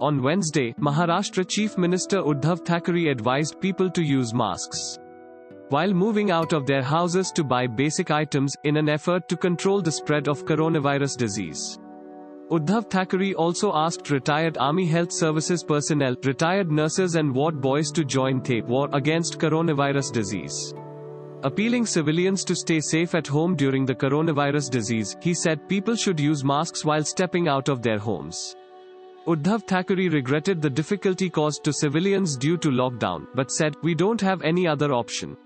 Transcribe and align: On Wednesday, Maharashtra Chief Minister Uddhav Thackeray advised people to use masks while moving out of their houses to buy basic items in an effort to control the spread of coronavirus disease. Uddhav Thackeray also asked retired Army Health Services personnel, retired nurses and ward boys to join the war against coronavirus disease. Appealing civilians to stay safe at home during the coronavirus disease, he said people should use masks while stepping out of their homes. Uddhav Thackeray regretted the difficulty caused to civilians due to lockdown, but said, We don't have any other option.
On 0.00 0.22
Wednesday, 0.22 0.72
Maharashtra 0.74 1.44
Chief 1.48 1.76
Minister 1.76 2.22
Uddhav 2.22 2.64
Thackeray 2.64 3.08
advised 3.08 3.60
people 3.60 3.90
to 3.90 4.00
use 4.00 4.32
masks 4.32 4.96
while 5.70 5.92
moving 5.92 6.30
out 6.30 6.52
of 6.52 6.66
their 6.66 6.82
houses 6.82 7.32
to 7.32 7.42
buy 7.42 7.66
basic 7.66 8.12
items 8.12 8.54
in 8.62 8.76
an 8.76 8.88
effort 8.88 9.28
to 9.28 9.36
control 9.36 9.82
the 9.82 9.90
spread 9.90 10.28
of 10.28 10.44
coronavirus 10.44 11.16
disease. 11.16 11.78
Uddhav 12.50 12.88
Thackeray 12.88 13.34
also 13.34 13.72
asked 13.74 14.10
retired 14.10 14.56
Army 14.56 14.86
Health 14.86 15.12
Services 15.12 15.64
personnel, 15.64 16.14
retired 16.22 16.70
nurses 16.70 17.16
and 17.16 17.34
ward 17.34 17.60
boys 17.60 17.90
to 17.90 18.04
join 18.04 18.40
the 18.42 18.62
war 18.62 18.88
against 18.92 19.40
coronavirus 19.40 20.12
disease. 20.12 20.74
Appealing 21.42 21.86
civilians 21.86 22.44
to 22.44 22.54
stay 22.54 22.80
safe 22.80 23.16
at 23.16 23.26
home 23.26 23.56
during 23.56 23.84
the 23.84 23.94
coronavirus 23.94 24.70
disease, 24.70 25.16
he 25.20 25.34
said 25.34 25.68
people 25.68 25.96
should 25.96 26.20
use 26.20 26.44
masks 26.44 26.84
while 26.84 27.04
stepping 27.04 27.48
out 27.48 27.68
of 27.68 27.82
their 27.82 27.98
homes. 27.98 28.54
Uddhav 29.28 29.66
Thackeray 29.66 30.08
regretted 30.08 30.62
the 30.62 30.70
difficulty 30.70 31.28
caused 31.28 31.62
to 31.64 31.70
civilians 31.70 32.34
due 32.34 32.56
to 32.56 32.70
lockdown, 32.70 33.26
but 33.34 33.50
said, 33.50 33.76
We 33.82 33.94
don't 33.94 34.22
have 34.22 34.40
any 34.40 34.66
other 34.66 34.94
option. 34.94 35.36